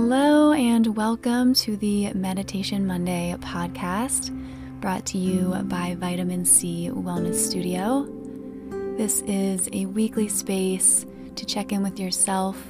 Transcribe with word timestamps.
Hello, 0.00 0.52
and 0.52 0.96
welcome 0.96 1.52
to 1.54 1.76
the 1.76 2.14
Meditation 2.14 2.86
Monday 2.86 3.34
podcast 3.40 4.30
brought 4.80 5.04
to 5.06 5.18
you 5.18 5.56
by 5.64 5.96
Vitamin 5.98 6.44
Sea 6.44 6.92
Wellness 6.94 7.34
Studio. 7.34 8.06
This 8.96 9.22
is 9.22 9.68
a 9.72 9.86
weekly 9.86 10.28
space 10.28 11.04
to 11.34 11.44
check 11.44 11.72
in 11.72 11.82
with 11.82 11.98
yourself 11.98 12.64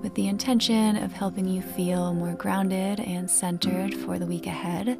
with 0.00 0.14
the 0.14 0.28
intention 0.28 0.96
of 0.96 1.12
helping 1.12 1.46
you 1.46 1.60
feel 1.60 2.14
more 2.14 2.32
grounded 2.32 3.00
and 3.00 3.30
centered 3.30 3.94
for 3.94 4.18
the 4.18 4.26
week 4.26 4.46
ahead. 4.46 4.98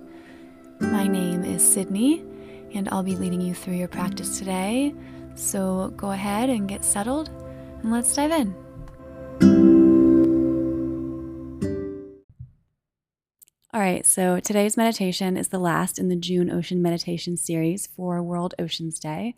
My 0.79 1.07
name 1.07 1.43
is 1.43 1.66
Sydney, 1.66 2.23
and 2.75 2.86
I'll 2.91 3.02
be 3.02 3.16
leading 3.16 3.41
you 3.41 3.54
through 3.54 3.77
your 3.77 3.89
practice 3.89 4.39
today. 4.39 4.95
So 5.36 5.91
go 5.96 6.11
ahead 6.11 6.50
and 6.50 6.68
get 6.68 6.84
settled, 6.84 7.30
and 7.82 7.91
let's 7.91 8.14
dive 8.14 8.30
in. 9.41 9.71
All 13.74 13.80
right, 13.80 14.04
so 14.04 14.38
today's 14.38 14.76
meditation 14.76 15.38
is 15.38 15.48
the 15.48 15.58
last 15.58 15.98
in 15.98 16.08
the 16.08 16.16
June 16.16 16.50
Ocean 16.50 16.82
Meditation 16.82 17.38
series 17.38 17.86
for 17.86 18.22
World 18.22 18.54
Oceans 18.58 18.98
Day. 18.98 19.34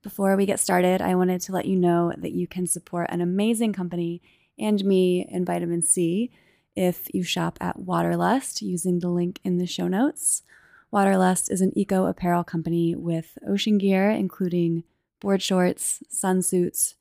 Before 0.00 0.36
we 0.36 0.46
get 0.46 0.60
started, 0.60 1.02
I 1.02 1.16
wanted 1.16 1.40
to 1.40 1.52
let 1.52 1.66
you 1.66 1.74
know 1.74 2.12
that 2.16 2.30
you 2.30 2.46
can 2.46 2.68
support 2.68 3.10
an 3.10 3.20
amazing 3.20 3.72
company 3.72 4.22
and 4.56 4.84
me 4.84 5.26
and 5.28 5.44
Vitamin 5.44 5.82
Sea 5.82 6.30
if 6.76 7.12
you 7.12 7.24
shop 7.24 7.58
at 7.60 7.80
Waterlust 7.80 8.62
using 8.62 9.00
the 9.00 9.08
link 9.08 9.40
in 9.42 9.58
the 9.58 9.66
show 9.66 9.88
notes. 9.88 10.44
Waterlust 10.92 11.50
is 11.50 11.60
an 11.60 11.76
eco 11.76 12.06
apparel 12.06 12.44
company 12.44 12.94
with 12.94 13.36
ocean 13.44 13.78
gear, 13.78 14.08
including 14.08 14.84
board 15.18 15.42
shorts, 15.42 16.00
sun 16.08 16.42
suits, 16.42 16.94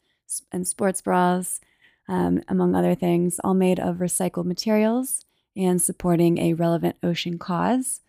and 0.52 0.68
sports 0.68 1.02
bras, 1.02 1.62
um, 2.08 2.42
among 2.48 2.74
other 2.74 2.96
things, 2.96 3.40
all 3.44 3.54
made 3.54 3.80
of 3.80 3.98
recycled 3.98 4.46
materials 4.46 5.24
and 5.56 5.82
supporting 5.82 6.38
a 6.38 6.54
relevant 6.54 6.96
ocean 7.04 7.38
cause. 7.38 8.02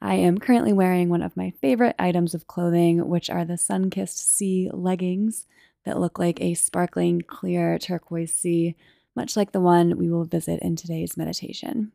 I 0.00 0.14
am 0.16 0.38
currently 0.38 0.72
wearing 0.72 1.08
one 1.08 1.22
of 1.22 1.36
my 1.36 1.52
favorite 1.60 1.94
items 1.98 2.34
of 2.34 2.46
clothing, 2.46 3.08
which 3.08 3.30
are 3.30 3.44
the 3.44 3.56
sun 3.56 3.88
kissed 3.88 4.36
sea 4.36 4.68
leggings 4.72 5.46
that 5.84 6.00
look 6.00 6.18
like 6.18 6.40
a 6.40 6.54
sparkling 6.54 7.22
clear 7.22 7.78
turquoise 7.78 8.34
sea, 8.34 8.76
much 9.14 9.36
like 9.36 9.52
the 9.52 9.60
one 9.60 9.96
we 9.96 10.10
will 10.10 10.24
visit 10.24 10.60
in 10.60 10.76
today's 10.76 11.16
meditation. 11.16 11.92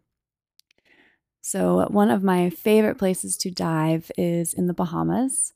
So, 1.42 1.88
one 1.90 2.10
of 2.10 2.24
my 2.24 2.50
favorite 2.50 2.98
places 2.98 3.38
to 3.38 3.52
dive 3.52 4.12
is 4.18 4.54
in 4.54 4.68
the 4.68 4.74
Bahamas. 4.74 5.54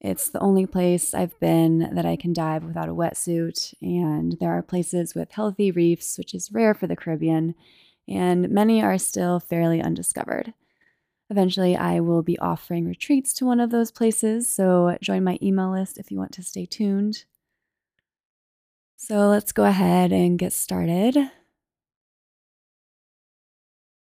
It's 0.00 0.28
the 0.28 0.40
only 0.40 0.66
place 0.66 1.14
I've 1.14 1.38
been 1.40 1.94
that 1.94 2.06
I 2.06 2.16
can 2.16 2.32
dive 2.32 2.64
without 2.64 2.88
a 2.88 2.94
wetsuit, 2.94 3.74
and 3.80 4.36
there 4.40 4.50
are 4.50 4.62
places 4.62 5.14
with 5.14 5.32
healthy 5.32 5.70
reefs, 5.70 6.18
which 6.18 6.34
is 6.34 6.52
rare 6.52 6.74
for 6.74 6.86
the 6.86 6.96
Caribbean, 6.96 7.54
and 8.08 8.48
many 8.48 8.82
are 8.82 8.98
still 8.98 9.38
fairly 9.38 9.82
undiscovered. 9.82 10.54
Eventually, 11.30 11.76
I 11.76 12.00
will 12.00 12.22
be 12.22 12.38
offering 12.38 12.86
retreats 12.86 13.34
to 13.34 13.44
one 13.44 13.60
of 13.60 13.70
those 13.70 13.90
places, 13.90 14.50
so 14.50 14.96
join 15.02 15.24
my 15.24 15.38
email 15.42 15.70
list 15.70 15.98
if 15.98 16.10
you 16.10 16.18
want 16.18 16.32
to 16.32 16.42
stay 16.42 16.64
tuned. 16.64 17.24
So 18.96 19.28
let's 19.28 19.52
go 19.52 19.64
ahead 19.64 20.10
and 20.10 20.38
get 20.38 20.52
started. 20.52 21.16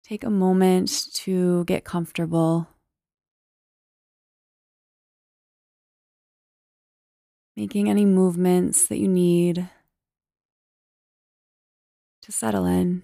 Take 0.04 0.24
a 0.24 0.30
moment 0.30 1.14
to 1.14 1.64
get 1.66 1.86
comfortable. 1.86 2.68
Making 7.56 7.90
any 7.90 8.06
movements 8.06 8.88
that 8.88 8.98
you 8.98 9.08
need 9.08 9.70
to 12.24 12.32
settle 12.32 12.66
in. 12.66 13.04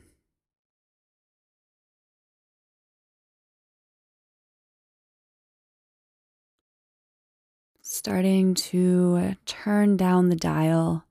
Starting 7.81 8.53
to 8.53 9.17
uh, 9.19 9.33
turn 9.45 9.97
down 9.97 10.29
the 10.29 10.35
dial 10.35 11.05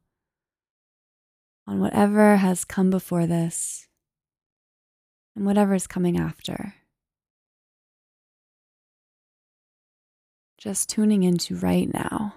on 1.66 1.80
whatever 1.80 2.36
has 2.36 2.64
come 2.64 2.90
before 2.90 3.26
this 3.26 3.88
and 5.36 5.44
whatever 5.44 5.74
is 5.74 5.86
coming 5.86 6.18
after. 6.18 6.74
Just 10.56 10.88
tuning 10.88 11.22
into 11.22 11.54
right 11.56 11.92
now. 11.92 12.34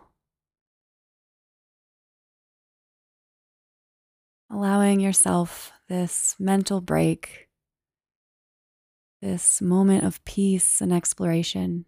Allowing 4.51 4.99
yourself 4.99 5.71
this 5.87 6.35
mental 6.37 6.81
break, 6.81 7.47
this 9.21 9.61
moment 9.61 10.03
of 10.03 10.23
peace 10.25 10.81
and 10.81 10.93
exploration. 10.93 11.85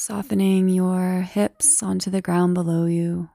Softening 0.00 0.68
your 0.68 1.22
hips 1.22 1.82
onto 1.82 2.08
the 2.08 2.22
ground 2.22 2.54
below 2.54 2.86
you. 2.86 3.30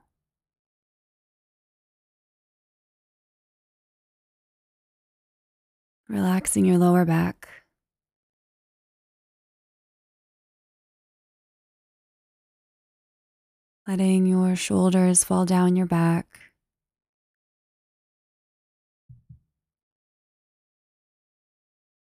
Relaxing 6.07 6.63
your 6.63 6.77
lower 6.77 7.03
back. 7.03 7.49
Letting 13.85 14.25
your 14.25 14.55
shoulders 14.55 15.25
fall 15.25 15.45
down 15.45 15.75
your 15.75 15.85
back. 15.85 16.39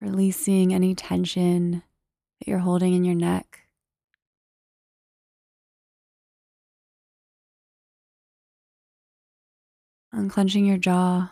Releasing 0.02 0.74
any 0.74 0.94
tension 0.94 1.82
that 2.38 2.48
you're 2.48 2.58
holding 2.58 2.92
in 2.92 3.02
your 3.02 3.14
neck. 3.14 3.61
Unclenching 10.12 10.66
your 10.66 10.78
jaw. 10.78 11.30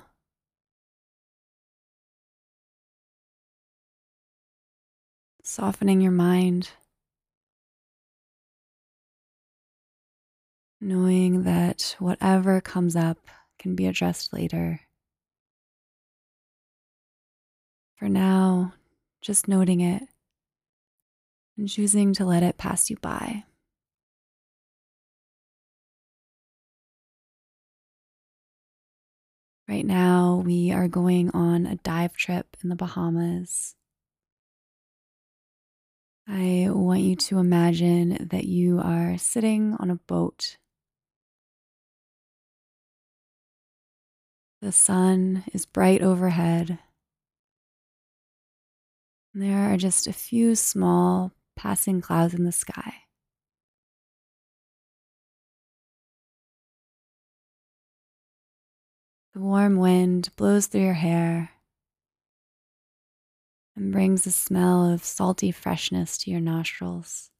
Softening 5.42 6.00
your 6.00 6.12
mind. 6.12 6.70
Knowing 10.80 11.42
that 11.42 11.94
whatever 11.98 12.60
comes 12.60 12.96
up 12.96 13.18
can 13.58 13.74
be 13.74 13.86
addressed 13.86 14.32
later. 14.32 14.80
For 17.96 18.08
now, 18.08 18.72
just 19.20 19.46
noting 19.46 19.80
it 19.80 20.02
and 21.58 21.68
choosing 21.68 22.14
to 22.14 22.24
let 22.24 22.42
it 22.42 22.56
pass 22.56 22.88
you 22.88 22.96
by. 22.96 23.44
Right 29.70 29.86
now, 29.86 30.42
we 30.44 30.72
are 30.72 30.88
going 30.88 31.30
on 31.30 31.64
a 31.64 31.76
dive 31.76 32.16
trip 32.16 32.56
in 32.60 32.70
the 32.70 32.74
Bahamas. 32.74 33.76
I 36.26 36.66
want 36.70 37.02
you 37.02 37.14
to 37.14 37.38
imagine 37.38 38.26
that 38.32 38.46
you 38.46 38.80
are 38.80 39.16
sitting 39.16 39.76
on 39.78 39.88
a 39.88 39.94
boat. 39.94 40.56
The 44.60 44.72
sun 44.72 45.44
is 45.52 45.66
bright 45.66 46.02
overhead. 46.02 46.80
There 49.32 49.72
are 49.72 49.76
just 49.76 50.08
a 50.08 50.12
few 50.12 50.56
small 50.56 51.30
passing 51.54 52.00
clouds 52.00 52.34
in 52.34 52.42
the 52.42 52.50
sky. 52.50 53.04
The 59.40 59.46
warm 59.46 59.78
wind 59.78 60.28
blows 60.36 60.66
through 60.66 60.82
your 60.82 60.92
hair 60.92 61.52
and 63.74 63.90
brings 63.90 64.26
a 64.26 64.32
smell 64.32 64.92
of 64.92 65.02
salty 65.02 65.50
freshness 65.50 66.18
to 66.18 66.30
your 66.30 66.40
nostrils. 66.40 67.30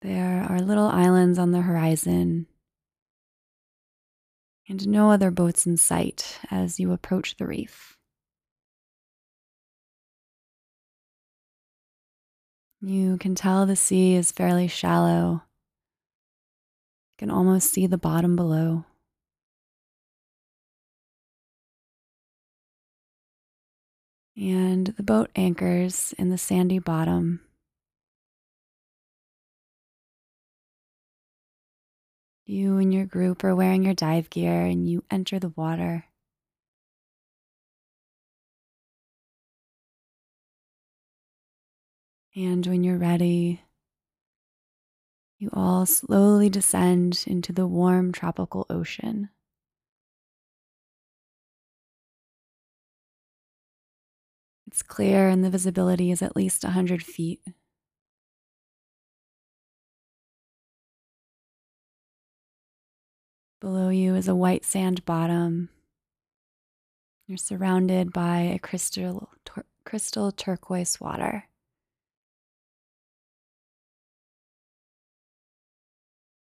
There 0.00 0.44
are 0.50 0.60
little 0.60 0.88
islands 0.88 1.38
on 1.38 1.52
the 1.52 1.60
horizon 1.60 2.48
and 4.68 4.88
no 4.88 5.12
other 5.12 5.30
boats 5.30 5.66
in 5.66 5.76
sight 5.76 6.40
as 6.50 6.80
you 6.80 6.90
approach 6.90 7.36
the 7.36 7.46
reef. 7.46 7.91
You 12.84 13.16
can 13.16 13.36
tell 13.36 13.64
the 13.64 13.76
sea 13.76 14.16
is 14.16 14.32
fairly 14.32 14.66
shallow. 14.66 15.44
You 17.12 17.16
can 17.16 17.30
almost 17.30 17.70
see 17.70 17.86
the 17.86 17.96
bottom 17.96 18.34
below. 18.34 18.84
And 24.36 24.88
the 24.88 25.04
boat 25.04 25.30
anchors 25.36 26.12
in 26.18 26.30
the 26.30 26.38
sandy 26.38 26.80
bottom. 26.80 27.40
You 32.46 32.78
and 32.78 32.92
your 32.92 33.06
group 33.06 33.44
are 33.44 33.54
wearing 33.54 33.84
your 33.84 33.94
dive 33.94 34.28
gear 34.28 34.64
and 34.64 34.90
you 34.90 35.04
enter 35.08 35.38
the 35.38 35.52
water. 35.54 36.06
And 42.34 42.66
when 42.66 42.82
you're 42.82 42.96
ready, 42.96 43.60
you 45.38 45.50
all 45.52 45.84
slowly 45.84 46.48
descend 46.48 47.24
into 47.26 47.52
the 47.52 47.66
warm 47.66 48.10
tropical 48.10 48.66
ocean. 48.70 49.28
It's 54.66 54.82
clear 54.82 55.28
and 55.28 55.44
the 55.44 55.50
visibility 55.50 56.10
is 56.10 56.22
at 56.22 56.34
least 56.34 56.64
100 56.64 57.02
feet. 57.02 57.42
Below 63.60 63.90
you 63.90 64.14
is 64.14 64.26
a 64.26 64.34
white 64.34 64.64
sand 64.64 65.04
bottom. 65.04 65.68
You're 67.26 67.36
surrounded 67.36 68.12
by 68.12 68.38
a 68.38 68.58
crystal, 68.58 69.28
crystal 69.84 70.32
turquoise 70.32 70.98
water. 70.98 71.44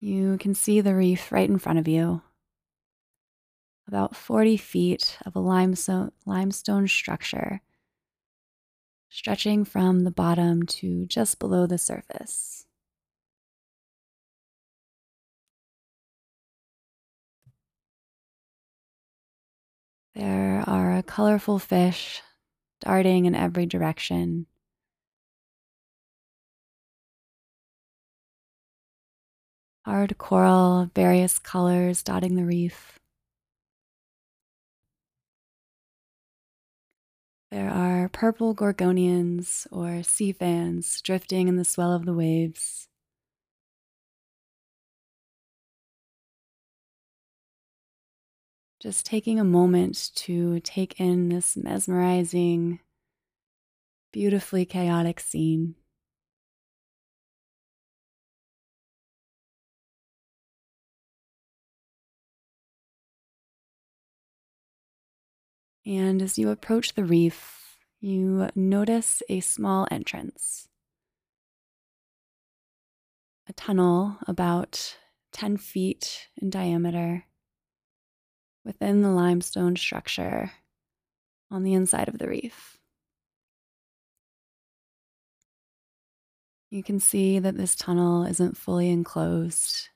You 0.06 0.38
can 0.38 0.54
see 0.54 0.82
the 0.82 0.94
reef 0.94 1.32
right 1.32 1.50
in 1.50 1.58
front 1.58 1.80
of 1.80 1.88
you. 1.88 2.22
About 3.88 4.16
40 4.16 4.56
feet 4.56 5.18
of 5.26 5.36
a 5.36 5.40
limestone, 5.40 6.12
limestone 6.28 6.88
structure 6.88 7.62
stretching 9.10 9.66
from 9.66 10.04
the 10.04 10.12
bottom 10.12 10.62
to 10.68 11.08
just 11.08 11.40
below 11.40 11.66
the 11.66 11.80
surface. 11.80 12.68
There 20.14 20.64
are 20.68 21.02
colorful 21.02 21.58
fish 21.58 22.22
darting 22.80 23.26
in 23.26 23.34
every 23.34 23.66
direction. 23.66 24.46
Hard 29.86 30.18
coral 30.18 30.82
of 30.82 30.94
various 30.94 31.38
colors 31.38 32.02
dotting 32.02 32.36
the 32.36 32.44
reef. 32.44 32.98
There 37.52 37.70
are 37.70 38.10
purple 38.10 38.56
gorgonians 38.56 39.68
or 39.72 40.02
sea 40.02 40.32
fans 40.32 41.00
drifting 41.02 41.48
in 41.48 41.58
the 41.58 41.64
swell 41.64 41.94
of 41.94 42.06
the 42.06 42.16
waves. 42.16 42.88
Just 48.82 49.06
taking 49.06 49.40
a 49.40 49.44
moment 49.44 50.10
to 50.16 50.62
take 50.62 51.00
in 51.00 51.30
this 51.30 51.56
mesmerizing, 51.56 52.80
beautifully 54.12 54.66
chaotic 54.66 55.20
scene. 55.20 55.76
And 65.86 66.22
as 66.22 66.40
you 66.40 66.50
approach 66.50 66.94
the 66.94 67.04
reef, 67.04 67.78
you 68.00 68.50
notice 68.56 69.22
a 69.30 69.40
small 69.40 69.88
entrance. 69.92 70.68
A 73.48 73.54
tunnel 73.54 74.18
about 74.28 74.98
10 75.34 75.58
feet 75.58 76.28
in 76.42 76.50
diameter 76.50 77.26
within 78.64 79.04
the 79.04 79.12
limestone 79.12 79.76
structure 79.76 80.52
on 81.52 81.64
the 81.64 81.74
inside 81.74 82.08
of 82.08 82.18
the 82.18 82.28
reef. 82.28 82.80
You 86.72 86.82
can 86.82 87.00
see 87.00 87.38
that 87.38 87.58
this 87.58 87.76
tunnel 87.76 88.26
isn't 88.26 88.58
fully 88.58 88.90
enclosed. 88.90 89.90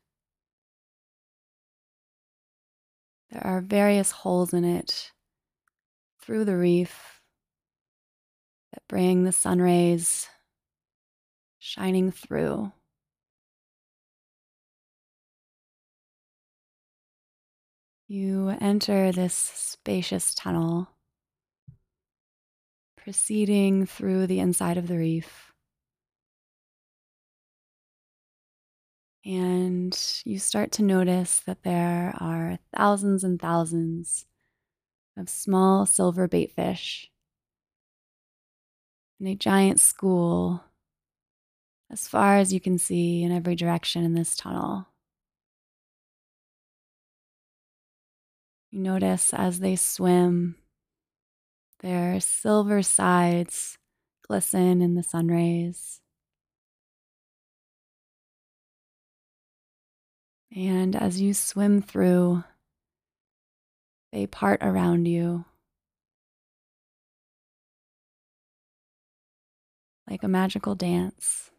There 3.31 3.45
are 3.45 3.61
various 3.61 4.11
holes 4.11 4.53
in 4.53 4.63
it 4.63 5.11
through 6.29 6.45
the 6.45 6.55
reef 6.55 7.23
that 8.71 8.87
bring 8.87 9.23
the 9.23 9.31
sun 9.31 9.59
rays 9.59 10.29
shining 11.57 12.11
through. 12.11 12.71
You 18.07 18.55
enter 18.61 19.11
this 19.11 19.33
spacious 19.33 20.35
tunnel, 20.35 20.89
proceeding 22.95 23.87
through 23.87 24.27
the 24.27 24.39
inside 24.39 24.77
of 24.77 24.87
the 24.87 24.99
reef. 24.99 25.51
And 29.25 29.97
you 30.25 30.37
start 30.37 30.71
to 30.73 30.83
notice 30.83 31.39
that 31.47 31.63
there 31.63 32.13
are 32.19 32.59
thousands 32.71 33.23
and 33.23 33.41
thousands 33.41 34.27
of 35.19 35.29
small 35.29 35.85
silver 35.85 36.27
baitfish 36.27 37.07
in 39.19 39.27
a 39.27 39.35
giant 39.35 39.79
school 39.79 40.63
as 41.91 42.07
far 42.07 42.37
as 42.37 42.53
you 42.53 42.59
can 42.59 42.77
see 42.77 43.21
in 43.23 43.31
every 43.31 43.55
direction 43.55 44.03
in 44.03 44.13
this 44.13 44.35
tunnel. 44.35 44.87
You 48.71 48.79
notice 48.79 49.33
as 49.33 49.59
they 49.59 49.75
swim, 49.75 50.55
their 51.81 52.19
silver 52.19 52.83
sides 52.83 53.77
glisten 54.27 54.81
in 54.81 54.93
the 54.93 55.03
sun 55.03 55.27
rays. 55.27 56.01
And 60.55 60.95
as 60.95 61.19
you 61.19 61.33
swim 61.33 61.81
through, 61.81 62.43
they 64.11 64.27
part 64.27 64.59
around 64.61 65.07
you 65.07 65.45
like 70.09 70.23
a 70.23 70.27
magical 70.27 70.75
dance. 70.75 71.51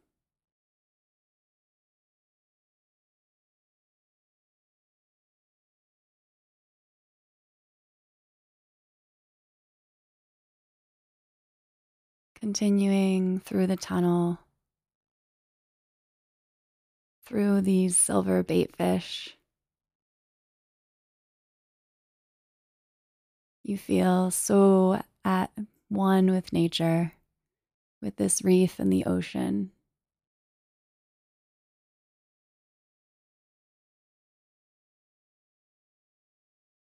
continuing 12.40 13.38
through 13.38 13.66
the 13.66 13.76
tunnel, 13.76 14.38
through 17.26 17.60
these 17.60 17.96
silver 17.96 18.42
baitfish. 18.42 19.34
You 23.70 23.78
feel 23.78 24.32
so 24.32 25.00
at 25.24 25.52
one 25.88 26.32
with 26.32 26.52
nature, 26.52 27.12
with 28.02 28.16
this 28.16 28.42
reef 28.42 28.80
and 28.80 28.92
the 28.92 29.04
ocean. 29.04 29.70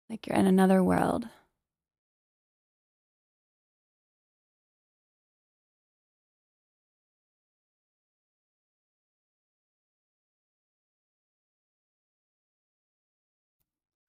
Like 0.08 0.26
you're 0.26 0.34
in 0.34 0.46
another 0.46 0.82
world. 0.82 1.28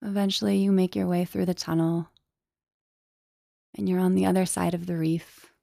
Eventually, 0.01 0.59
you 0.59 0.71
make 0.71 0.95
your 0.95 1.07
way 1.07 1.25
through 1.25 1.47
the 1.47 1.53
tunnel 1.53 2.07
and 3.75 3.89
you're 3.89 3.99
on 3.99 4.15
the 4.15 4.25
other 4.25 4.45
side 4.45 4.73
of 4.73 4.85
the 4.85 4.97
reef. 4.97 5.53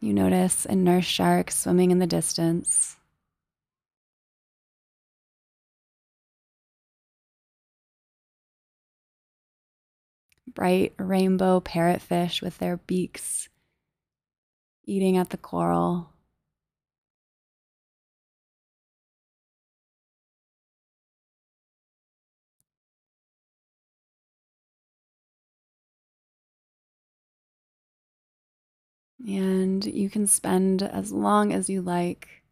You 0.00 0.14
notice 0.14 0.64
a 0.64 0.76
nurse 0.76 1.04
shark 1.04 1.50
swimming 1.50 1.90
in 1.90 1.98
the 1.98 2.06
distance. 2.06 2.96
Bright 10.46 10.94
rainbow 10.98 11.60
parrotfish 11.60 12.42
with 12.42 12.58
their 12.58 12.76
beaks 12.76 13.48
eating 14.88 15.18
at 15.18 15.30
the 15.30 15.36
coral. 15.36 16.10
And 29.28 29.84
you 29.84 30.08
can 30.08 30.26
spend 30.26 30.82
as 30.82 31.12
long 31.12 31.52
as 31.52 31.68
you 31.68 31.82
like 31.82 32.42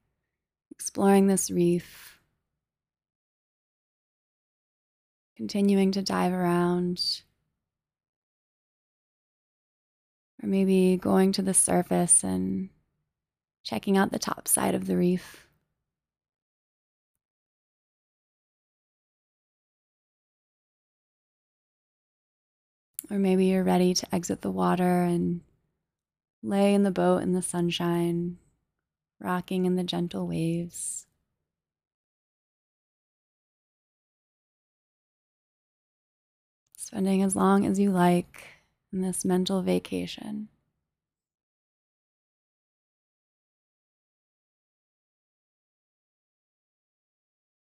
exploring 0.70 1.26
this 1.26 1.50
reef, 1.50 2.20
continuing 5.38 5.92
to 5.92 6.02
dive 6.02 6.34
around, 6.34 7.22
or 10.42 10.50
maybe 10.50 10.98
going 10.98 11.32
to 11.32 11.40
the 11.40 11.54
surface 11.54 12.22
and 12.22 12.68
checking 13.64 13.96
out 13.96 14.12
the 14.12 14.18
top 14.18 14.46
side 14.46 14.74
of 14.74 14.86
the 14.86 14.98
reef. 14.98 15.48
Or 23.10 23.18
maybe 23.18 23.46
you're 23.46 23.64
ready 23.64 23.94
to 23.94 24.14
exit 24.14 24.42
the 24.42 24.50
water 24.50 25.02
and 25.02 25.40
lay 26.42 26.74
in 26.74 26.82
the 26.82 26.90
boat 26.90 27.22
in 27.22 27.32
the 27.32 27.42
sunshine, 27.42 28.38
rocking 29.20 29.64
in 29.66 29.76
the 29.76 29.84
gentle 29.84 30.26
waves. 30.26 31.06
Spending 36.76 37.22
as 37.22 37.34
long 37.34 37.66
as 37.66 37.80
you 37.80 37.90
like 37.90 38.46
in 38.92 39.00
this 39.00 39.24
mental 39.24 39.62
vacation. 39.62 40.48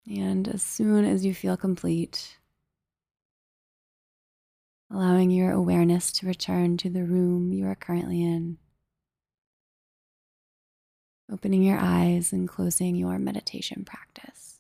And 0.06 0.48
as 0.48 0.62
soon 0.62 1.04
as 1.04 1.24
you 1.24 1.34
feel 1.34 1.56
complete, 1.56 2.38
allowing 4.94 5.30
your 5.30 5.50
awareness 5.50 6.12
to 6.12 6.26
return 6.26 6.76
to 6.76 6.88
the 6.88 7.02
room 7.02 7.52
you 7.52 7.66
are 7.66 7.74
currently 7.74 8.22
in, 8.22 8.58
opening 11.30 11.64
your 11.64 11.78
eyes 11.78 12.32
and 12.32 12.48
closing 12.48 12.94
your 12.94 13.18
meditation 13.18 13.84
practice. 13.84 14.53